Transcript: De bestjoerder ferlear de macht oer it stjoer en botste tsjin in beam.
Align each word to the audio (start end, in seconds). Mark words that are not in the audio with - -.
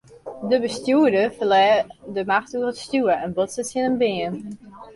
De 0.49 0.57
bestjoerder 0.63 1.27
ferlear 1.37 1.79
de 2.15 2.21
macht 2.31 2.53
oer 2.57 2.71
it 2.73 2.81
stjoer 2.85 3.17
en 3.25 3.35
botste 3.35 3.63
tsjin 3.65 3.87
in 3.89 3.97
beam. 4.01 4.35